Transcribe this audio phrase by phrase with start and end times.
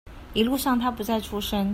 [0.33, 1.69] 一路上他不再出聲